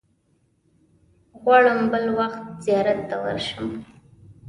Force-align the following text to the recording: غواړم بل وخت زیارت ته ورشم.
غواړم 1.41 1.79
بل 1.91 2.05
وخت 2.17 2.43
زیارت 2.65 2.99
ته 3.09 3.15
ورشم. 3.23 3.69